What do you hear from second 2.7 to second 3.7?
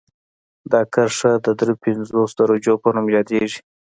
په نوم یادیږي